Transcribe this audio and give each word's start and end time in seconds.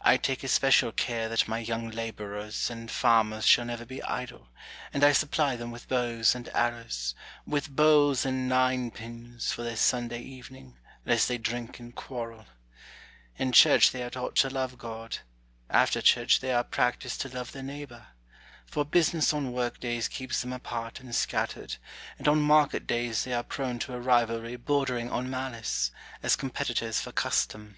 I 0.00 0.16
take 0.16 0.42
especial 0.42 0.92
care 0.92 1.28
that 1.28 1.46
my 1.46 1.58
young 1.58 1.90
labourers 1.90 2.70
and 2.70 2.90
farmers 2.90 3.44
shall 3.46 3.66
never 3.66 3.84
be 3.84 4.02
idle, 4.02 4.48
and 4.94 5.04
I 5.04 5.10
1S8 5.10 5.20
TMAGINARY 5.20 5.20
CONVERSATIONS. 5.20 5.20
supply 5.20 5.56
them 5.56 5.70
with 5.70 5.88
bows 5.88 6.34
and 6.34 6.48
arrows, 6.54 7.14
with 7.46 7.76
bowls 7.76 8.24
and 8.24 8.48
nine 8.48 8.90
pins, 8.90 9.52
for 9.52 9.62
their 9.64 9.76
Sunday 9.76 10.22
evening, 10.22 10.78
lest 11.04 11.28
they 11.28 11.36
drink 11.36 11.78
and 11.78 11.94
quarrel 11.94 12.46
In 13.36 13.52
church 13.52 13.90
they 13.90 14.02
are 14.02 14.08
taught 14.08 14.36
to 14.36 14.48
love 14.48 14.78
God; 14.78 15.18
after 15.68 16.00
church 16.00 16.40
they 16.40 16.54
are 16.54 16.64
practised 16.64 17.20
to 17.20 17.28
love 17.28 17.52
their 17.52 17.62
neighbour: 17.62 18.06
for 18.64 18.86
business 18.86 19.34
on 19.34 19.52
work 19.52 19.78
days 19.80 20.08
keeps 20.08 20.40
them 20.40 20.54
apart 20.54 20.98
and 20.98 21.14
scattered, 21.14 21.76
and 22.16 22.26
on 22.26 22.40
market 22.40 22.86
days 22.86 23.24
they 23.24 23.34
are 23.34 23.42
prone 23.42 23.78
to 23.80 23.92
a 23.92 24.00
rivalry 24.00 24.56
bordering 24.56 25.10
on 25.10 25.28
malice, 25.28 25.90
as 26.22 26.36
com 26.36 26.48
petitors 26.50 27.02
for 27.02 27.12
custom. 27.12 27.76